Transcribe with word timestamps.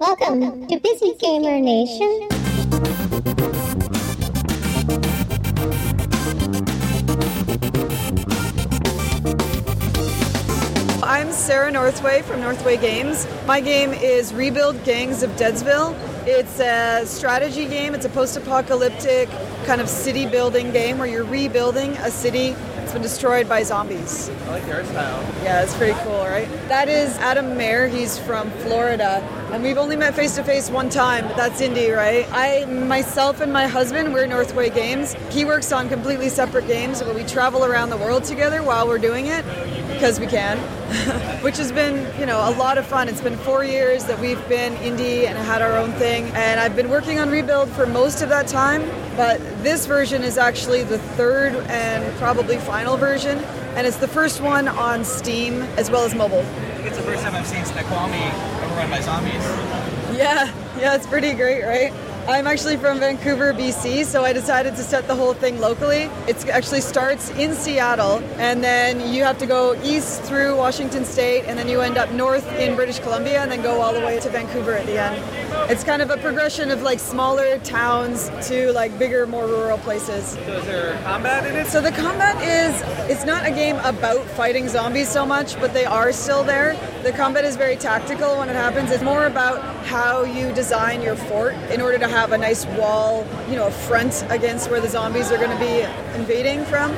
Welcome 0.00 0.68
to 0.68 0.78
Busy 0.78 1.14
Gamer 1.18 1.58
Nation. 1.58 2.28
I'm 11.02 11.32
Sarah 11.32 11.72
Northway 11.72 12.22
from 12.22 12.40
Northway 12.40 12.76
Games. 12.76 13.26
My 13.44 13.60
game 13.60 13.90
is 13.92 14.32
Rebuild 14.32 14.84
Gangs 14.84 15.24
of 15.24 15.30
Deadsville. 15.32 15.96
It's 16.30 16.60
a 16.60 17.06
strategy 17.06 17.66
game, 17.66 17.94
it's 17.94 18.04
a 18.04 18.10
post 18.10 18.36
apocalyptic 18.36 19.30
kind 19.64 19.80
of 19.80 19.88
city 19.88 20.26
building 20.26 20.72
game 20.72 20.98
where 20.98 21.08
you're 21.08 21.24
rebuilding 21.24 21.92
a 21.96 22.10
city 22.10 22.50
that's 22.50 22.92
been 22.92 23.00
destroyed 23.00 23.48
by 23.48 23.62
zombies. 23.62 24.28
I 24.28 24.50
like 24.50 24.66
the 24.66 24.74
art 24.74 24.84
style. 24.84 25.22
Yeah, 25.42 25.62
it's 25.62 25.74
pretty 25.74 25.98
cool, 26.00 26.24
right? 26.26 26.46
That 26.68 26.90
is 26.90 27.16
Adam 27.16 27.56
Mayer. 27.56 27.88
He's 27.88 28.18
from 28.18 28.50
Florida. 28.50 29.22
And 29.52 29.62
we've 29.62 29.78
only 29.78 29.96
met 29.96 30.14
face 30.14 30.36
to 30.36 30.44
face 30.44 30.68
one 30.68 30.90
time, 30.90 31.26
but 31.26 31.34
that's 31.34 31.62
indie, 31.62 31.96
right? 31.96 32.28
I, 32.30 32.66
myself, 32.66 33.40
and 33.40 33.50
my 33.50 33.66
husband, 33.66 34.12
we're 34.12 34.26
Northway 34.26 34.68
Games. 34.68 35.14
He 35.30 35.46
works 35.46 35.72
on 35.72 35.88
completely 35.88 36.28
separate 36.28 36.66
games, 36.66 37.02
but 37.02 37.14
we 37.14 37.24
travel 37.24 37.64
around 37.64 37.88
the 37.88 37.96
world 37.96 38.24
together 38.24 38.62
while 38.62 38.86
we're 38.86 38.98
doing 38.98 39.28
it 39.28 39.46
because 39.98 40.20
we 40.20 40.28
can, 40.28 40.58
which 41.42 41.56
has 41.56 41.72
been, 41.72 42.06
you 42.20 42.24
know, 42.24 42.38
a 42.48 42.54
lot 42.54 42.78
of 42.78 42.86
fun. 42.86 43.08
It's 43.08 43.20
been 43.20 43.36
four 43.38 43.64
years 43.64 44.04
that 44.04 44.16
we've 44.20 44.48
been 44.48 44.74
indie 44.74 45.26
and 45.26 45.36
had 45.36 45.60
our 45.60 45.76
own 45.76 45.90
thing, 45.94 46.26
and 46.34 46.60
I've 46.60 46.76
been 46.76 46.88
working 46.88 47.18
on 47.18 47.28
Rebuild 47.30 47.68
for 47.70 47.84
most 47.84 48.22
of 48.22 48.28
that 48.28 48.46
time. 48.46 48.82
But 49.16 49.40
this 49.64 49.86
version 49.86 50.22
is 50.22 50.38
actually 50.38 50.84
the 50.84 50.98
third 50.98 51.56
and 51.66 52.16
probably 52.18 52.58
final 52.58 52.96
version, 52.96 53.38
and 53.74 53.88
it's 53.88 53.96
the 53.96 54.06
first 54.06 54.40
one 54.40 54.68
on 54.68 55.04
Steam 55.04 55.62
as 55.76 55.90
well 55.90 56.04
as 56.04 56.14
mobile. 56.14 56.44
It's 56.86 56.96
the 56.96 57.02
first 57.02 57.24
time 57.24 57.34
I've 57.34 57.44
seen 57.44 57.64
Snoqualmie 57.64 58.22
overrun 58.62 58.90
by 58.90 59.00
zombies. 59.00 59.34
Yeah, 60.16 60.52
yeah, 60.78 60.94
it's 60.94 61.08
pretty 61.08 61.32
great, 61.32 61.64
right? 61.64 61.92
I'm 62.28 62.46
actually 62.46 62.76
from 62.76 63.00
Vancouver, 63.00 63.54
BC, 63.54 64.04
so 64.04 64.22
I 64.22 64.34
decided 64.34 64.76
to 64.76 64.82
set 64.82 65.06
the 65.06 65.14
whole 65.14 65.32
thing 65.32 65.60
locally. 65.60 66.10
It 66.26 66.46
actually 66.50 66.82
starts 66.82 67.30
in 67.30 67.54
Seattle, 67.54 68.22
and 68.36 68.62
then 68.62 69.14
you 69.14 69.24
have 69.24 69.38
to 69.38 69.46
go 69.46 69.74
east 69.82 70.20
through 70.24 70.54
Washington 70.54 71.06
State, 71.06 71.44
and 71.46 71.58
then 71.58 71.70
you 71.70 71.80
end 71.80 71.96
up 71.96 72.12
north 72.12 72.46
in 72.58 72.76
British 72.76 72.98
Columbia, 72.98 73.40
and 73.40 73.50
then 73.50 73.62
go 73.62 73.80
all 73.80 73.94
the 73.94 74.00
way 74.00 74.20
to 74.20 74.28
Vancouver 74.28 74.74
at 74.74 74.84
the 74.84 75.00
end. 75.00 75.47
It's 75.66 75.84
kind 75.84 76.00
of 76.00 76.10
a 76.10 76.16
progression 76.16 76.70
of 76.70 76.80
like 76.80 76.98
smaller 76.98 77.58
towns 77.58 78.30
to 78.48 78.72
like 78.72 78.98
bigger, 78.98 79.26
more 79.26 79.46
rural 79.46 79.76
places. 79.78 80.30
So 80.30 80.40
is 80.40 80.64
there 80.64 80.98
combat 81.02 81.44
in 81.44 81.56
it? 81.56 81.66
So 81.66 81.82
the 81.82 81.90
combat 81.92 82.36
is 82.42 83.10
it's 83.10 83.26
not 83.26 83.44
a 83.44 83.50
game 83.50 83.76
about 83.84 84.24
fighting 84.24 84.68
zombies 84.68 85.10
so 85.10 85.26
much, 85.26 85.60
but 85.60 85.74
they 85.74 85.84
are 85.84 86.10
still 86.12 86.42
there. 86.42 86.74
The 87.02 87.12
combat 87.12 87.44
is 87.44 87.56
very 87.56 87.76
tactical 87.76 88.38
when 88.38 88.48
it 88.48 88.54
happens. 88.54 88.90
It's 88.90 89.02
more 89.02 89.26
about 89.26 89.62
how 89.84 90.22
you 90.22 90.52
design 90.52 91.02
your 91.02 91.16
fort 91.16 91.54
in 91.70 91.82
order 91.82 91.98
to 91.98 92.08
have 92.08 92.32
a 92.32 92.38
nice 92.38 92.64
wall, 92.64 93.26
you 93.50 93.56
know, 93.56 93.66
a 93.66 93.70
front 93.70 94.24
against 94.30 94.70
where 94.70 94.80
the 94.80 94.88
zombies 94.88 95.30
are 95.30 95.36
going 95.38 95.50
to 95.50 95.58
be 95.58 95.80
invading 96.18 96.64
from. 96.64 96.96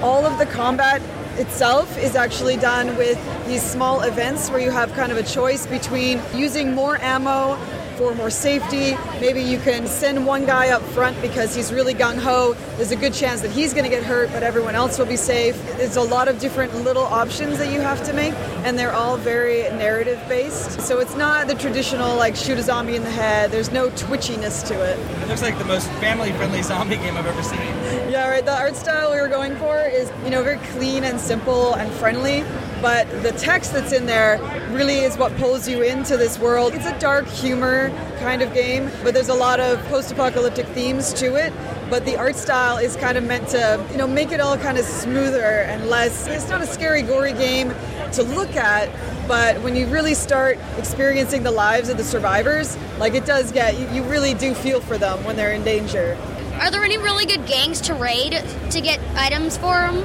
All 0.00 0.24
of 0.24 0.38
the 0.38 0.46
combat 0.46 1.02
itself 1.38 1.98
is 1.98 2.14
actually 2.14 2.56
done 2.56 2.96
with 2.96 3.18
these 3.46 3.62
small 3.62 4.02
events 4.02 4.50
where 4.50 4.60
you 4.60 4.70
have 4.70 4.92
kind 4.92 5.10
of 5.10 5.18
a 5.18 5.22
choice 5.22 5.66
between 5.66 6.20
using 6.34 6.74
more 6.74 6.98
ammo 6.98 7.58
for 7.92 8.14
more 8.14 8.30
safety. 8.30 8.96
Maybe 9.20 9.42
you 9.42 9.58
can 9.58 9.86
send 9.86 10.26
one 10.26 10.46
guy 10.46 10.70
up 10.70 10.82
front 10.82 11.20
because 11.22 11.54
he's 11.54 11.72
really 11.72 11.94
gung 11.94 12.18
ho. 12.18 12.54
There's 12.76 12.90
a 12.90 12.96
good 12.96 13.14
chance 13.14 13.40
that 13.42 13.50
he's 13.50 13.72
going 13.72 13.84
to 13.84 13.90
get 13.90 14.02
hurt, 14.02 14.30
but 14.32 14.42
everyone 14.42 14.74
else 14.74 14.98
will 14.98 15.06
be 15.06 15.16
safe. 15.16 15.56
There's 15.76 15.96
a 15.96 16.02
lot 16.02 16.28
of 16.28 16.38
different 16.38 16.74
little 16.76 17.04
options 17.04 17.58
that 17.58 17.72
you 17.72 17.80
have 17.80 18.04
to 18.06 18.12
make, 18.12 18.34
and 18.64 18.78
they're 18.78 18.92
all 18.92 19.16
very 19.16 19.62
narrative 19.76 20.20
based. 20.28 20.80
So 20.80 20.98
it's 21.00 21.16
not 21.16 21.46
the 21.46 21.54
traditional 21.54 22.16
like 22.16 22.36
shoot 22.36 22.58
a 22.58 22.62
zombie 22.62 22.96
in 22.96 23.02
the 23.02 23.10
head. 23.10 23.50
There's 23.50 23.72
no 23.72 23.88
twitchiness 23.90 24.66
to 24.68 24.74
it. 24.74 24.98
It 25.22 25.28
looks 25.28 25.42
like 25.42 25.58
the 25.58 25.64
most 25.64 25.88
family-friendly 26.00 26.62
zombie 26.72 26.96
game 26.96 27.16
I've 27.16 27.26
ever 27.26 27.42
seen. 27.42 27.58
Yeah, 28.10 28.28
right. 28.28 28.44
The 28.44 28.56
art 28.56 28.76
style 28.76 29.12
we 29.12 29.20
were 29.20 29.28
going 29.28 29.56
for 29.56 29.80
is, 29.80 30.10
you 30.24 30.30
know, 30.30 30.42
very 30.42 30.58
clean 30.72 31.04
and 31.04 31.20
simple 31.20 31.74
and 31.74 31.92
friendly. 31.94 32.44
But 32.82 33.08
the 33.22 33.30
text 33.30 33.72
that's 33.72 33.92
in 33.92 34.06
there 34.06 34.40
really 34.72 34.98
is 34.98 35.16
what 35.16 35.34
pulls 35.36 35.68
you 35.68 35.82
into 35.82 36.16
this 36.16 36.36
world. 36.38 36.74
It's 36.74 36.84
a 36.84 36.98
dark 36.98 37.28
humor 37.28 37.90
kind 38.18 38.42
of 38.42 38.52
game, 38.52 38.90
but 39.04 39.14
there's 39.14 39.28
a 39.28 39.34
lot 39.34 39.60
of 39.60 39.80
post-apocalyptic 39.86 40.66
themes 40.66 41.12
to 41.14 41.36
it. 41.36 41.52
But 41.88 42.04
the 42.04 42.16
art 42.16 42.34
style 42.34 42.78
is 42.78 42.96
kind 42.96 43.16
of 43.16 43.22
meant 43.22 43.48
to, 43.50 43.86
you 43.92 43.98
know, 43.98 44.08
make 44.08 44.32
it 44.32 44.40
all 44.40 44.58
kind 44.58 44.78
of 44.78 44.84
smoother 44.84 45.42
and 45.42 45.86
less. 45.86 46.26
It's 46.26 46.48
not 46.48 46.60
a 46.60 46.66
scary, 46.66 47.02
gory 47.02 47.34
game 47.34 47.72
to 48.14 48.22
look 48.24 48.56
at, 48.56 48.90
but 49.28 49.62
when 49.62 49.76
you 49.76 49.86
really 49.86 50.14
start 50.14 50.58
experiencing 50.76 51.44
the 51.44 51.50
lives 51.50 51.88
of 51.88 51.98
the 51.98 52.04
survivors, 52.04 52.76
like 52.98 53.14
it 53.14 53.24
does 53.24 53.52
get, 53.52 53.78
you, 53.94 54.02
really 54.02 54.34
do 54.34 54.54
feel 54.54 54.80
for 54.80 54.98
them 54.98 55.22
when 55.24 55.36
they're 55.36 55.52
in 55.52 55.62
danger. 55.62 56.18
Are 56.60 56.70
there 56.70 56.84
any 56.84 56.98
really 56.98 57.26
good 57.26 57.46
gangs 57.46 57.80
to 57.82 57.94
raid 57.94 58.42
to 58.70 58.80
get 58.80 59.00
items 59.16 59.56
for 59.56 59.74
them? 59.74 60.02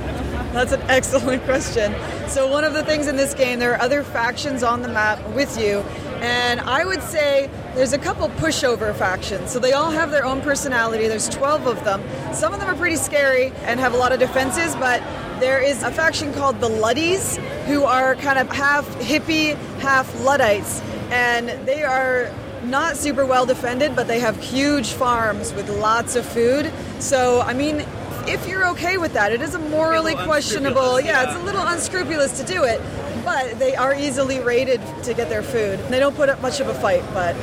That's 0.54 0.72
an 0.72 0.82
excellent 0.84 1.44
question. 1.44 1.94
So, 2.28 2.48
one 2.48 2.64
of 2.64 2.74
the 2.74 2.84
things 2.84 3.08
in 3.08 3.16
this 3.16 3.34
game, 3.34 3.60
there 3.60 3.74
are 3.74 3.82
other 3.82 4.04
factions 4.04 4.64
on 4.64 4.82
the 4.82 4.88
map 4.88 5.26
with 5.34 5.60
you, 5.60 5.80
and 6.22 6.62
I 6.62 6.86
would 6.86 7.02
say 7.04 7.50
there's 7.76 7.94
a 7.94 7.98
couple 7.98 8.28
pushover 8.30 8.96
factions. 8.96 9.52
So, 9.52 9.60
they 9.60 9.74
all 9.74 9.92
have 9.92 10.10
their 10.10 10.26
own 10.26 10.42
personality. 10.42 11.08
There's 11.08 11.30
12 11.30 11.68
of 11.68 11.84
them. 11.84 12.02
Some 12.34 12.54
of 12.54 12.60
them 12.60 12.70
are 12.70 12.76
pretty 12.76 12.96
scary 12.96 13.52
and 13.64 13.80
have 13.80 13.94
a 13.94 13.98
lot 13.98 14.12
of 14.12 14.20
defenses, 14.20 14.74
but 14.76 15.02
there 15.40 15.62
is 15.62 15.84
a 15.84 15.92
faction 15.92 16.34
called 16.34 16.60
the 16.60 16.70
Luddies, 16.70 17.38
who 17.66 17.84
are 17.84 18.16
kind 18.16 18.40
of 18.40 18.50
half 18.50 18.88
hippie, 19.00 19.56
half 19.80 20.20
Luddites, 20.22 20.82
and 21.12 21.50
they 21.68 21.84
are 21.84 22.32
not 22.64 22.98
super 22.98 23.26
well 23.26 23.46
defended, 23.46 23.96
but 23.96 24.08
they 24.08 24.20
have 24.20 24.42
huge 24.42 24.92
farms 24.92 25.54
with 25.54 25.70
lots 25.70 26.16
of 26.16 26.26
food. 26.26 26.72
So, 27.00 27.42
I 27.42 27.54
mean, 27.54 27.86
if 28.28 28.48
you're 28.48 28.68
okay 28.68 28.98
with 28.98 29.14
that, 29.14 29.32
it 29.32 29.42
is 29.42 29.56
a 29.56 29.60
morally 29.60 30.12
little 30.14 30.26
questionable. 30.26 31.00
Yeah, 31.00 31.24
yeah. 31.24 31.32
it's 31.32 31.42
a 31.42 31.46
little 31.46 31.66
unscrupulous 31.66 32.38
to 32.40 32.46
do 32.46 32.64
it, 32.64 32.82
but 33.24 33.58
they 33.58 33.76
are 33.76 33.96
easily 33.96 34.40
raided 34.40 34.82
to 35.04 35.14
get 35.14 35.30
their 35.30 35.44
food. 35.44 35.80
They 35.90 36.00
don't 36.00 36.16
put 36.16 36.30
up 36.30 36.42
much 36.42 36.60
of 36.60 36.68
a 36.68 36.74
fight, 36.74 37.04
but 37.14 37.36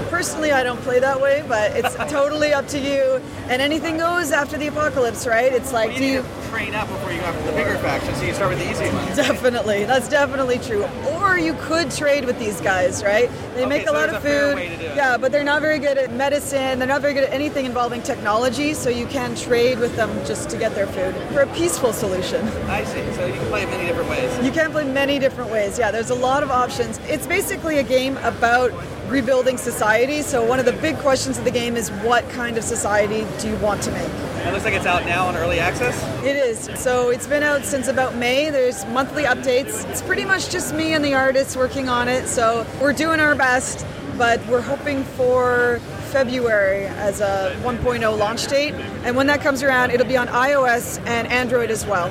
know, 0.00 0.08
personally, 0.08 0.52
I 0.52 0.62
don't 0.62 0.80
play 0.80 1.00
that 1.00 1.20
way. 1.20 1.44
But 1.48 1.72
it's 1.76 1.94
totally 2.12 2.52
up 2.52 2.66
to 2.68 2.78
you. 2.78 3.20
And 3.48 3.62
anything 3.62 3.96
goes 3.98 4.32
after 4.32 4.56
the 4.58 4.66
apocalypse, 4.68 5.26
right? 5.26 5.52
It's 5.52 5.72
like, 5.72 5.92
You 5.92 5.98
do 5.98 6.04
you? 6.06 6.24
train 6.50 6.74
up 6.74 6.88
before 6.88 7.12
you 7.12 7.18
go 7.18 7.24
after 7.26 7.42
the 7.50 7.52
bigger 7.52 7.76
faction, 7.78 8.14
so 8.14 8.24
you 8.24 8.32
start 8.32 8.50
with 8.50 8.58
the 8.60 8.70
easy 8.70 8.88
ones. 8.94 9.16
Definitely, 9.16 9.84
that's 9.84 10.08
definitely 10.08 10.58
true. 10.58 10.84
Or 11.18 11.36
you 11.38 11.54
could 11.54 11.90
trade 11.90 12.24
with 12.24 12.38
these 12.38 12.60
guys, 12.60 13.02
right? 13.04 13.28
They 13.54 13.62
Okay, 13.62 13.66
make 13.66 13.82
a 13.82 13.86
so 13.88 13.92
lot 13.92 14.08
of 14.08 14.22
food. 14.22 14.54
way 14.54 14.68
to 14.70 14.76
do 14.76 14.84
it. 14.86 14.96
Yeah, 14.96 15.16
but 15.18 15.32
they're 15.32 15.44
not 15.44 15.60
very 15.60 15.78
good 15.80 15.98
at 15.98 16.12
medicine. 16.12 16.78
They're 16.78 16.88
not 16.88 17.02
very 17.02 17.14
good 17.14 17.24
at 17.24 17.32
anything 17.32 17.66
involving 17.66 18.00
technology. 18.02 18.74
So 18.74 18.88
you 18.90 19.06
can 19.06 19.34
trade 19.34 19.78
with 19.80 19.96
them 19.96 20.10
just 20.24 20.48
to 20.50 20.56
get 20.56 20.74
their 20.74 20.86
food 20.86 21.14
for 21.32 21.40
a 21.42 21.46
peaceful 21.54 21.92
solution. 21.92 22.46
I 22.68 22.84
see. 22.84 23.02
So 23.14 23.26
you 23.26 23.34
can 23.34 23.46
play 23.48 23.62
it 23.64 23.68
many 23.68 23.86
different 23.86 24.08
ways. 24.08 24.44
You 24.44 24.52
can 24.52 24.70
play 24.70 24.84
many 24.84 25.18
different 25.18 25.50
ways. 25.50 25.78
Yeah, 25.78 25.90
there's 25.90 26.10
a 26.10 26.14
lot 26.14 26.42
of 26.42 26.50
options. 26.50 26.98
It's 27.08 27.26
basically 27.26 27.78
a 27.78 27.82
game 27.82 28.16
about 28.18 28.72
rebuilding 29.08 29.56
society. 29.86 30.20
So 30.20 30.44
one 30.44 30.58
of 30.58 30.64
the 30.64 30.72
big 30.72 30.98
questions 30.98 31.38
of 31.38 31.44
the 31.44 31.50
game 31.52 31.76
is 31.76 31.90
what 32.02 32.28
kind 32.30 32.58
of 32.58 32.64
society 32.64 33.24
do 33.40 33.48
you 33.48 33.56
want 33.58 33.80
to 33.82 33.92
make? 33.92 34.10
It 34.44 34.52
looks 34.52 34.64
like 34.64 34.74
it's 34.74 34.84
out 34.84 35.04
now 35.04 35.28
on 35.28 35.36
early 35.36 35.60
access. 35.60 35.94
It 36.24 36.34
is. 36.34 36.68
So 36.74 37.10
it's 37.10 37.28
been 37.28 37.44
out 37.44 37.62
since 37.62 37.86
about 37.86 38.16
May. 38.16 38.50
There's 38.50 38.84
monthly 38.86 39.22
updates. 39.22 39.88
It's 39.88 40.02
pretty 40.02 40.24
much 40.24 40.50
just 40.50 40.74
me 40.74 40.94
and 40.94 41.04
the 41.04 41.14
artists 41.14 41.56
working 41.56 41.88
on 41.88 42.08
it. 42.08 42.26
So 42.26 42.66
we're 42.80 42.94
doing 42.94 43.20
our 43.20 43.36
best, 43.36 43.86
but 44.18 44.44
we're 44.48 44.60
hoping 44.60 45.04
for 45.04 45.78
February 46.10 46.86
as 46.86 47.20
a 47.20 47.56
1.0 47.62 48.18
launch 48.18 48.48
date. 48.48 48.74
And 49.04 49.14
when 49.16 49.28
that 49.28 49.40
comes 49.40 49.62
around, 49.62 49.92
it'll 49.92 50.08
be 50.08 50.16
on 50.16 50.26
iOS 50.26 50.98
and 51.06 51.28
Android 51.28 51.70
as 51.70 51.86
well. 51.86 52.10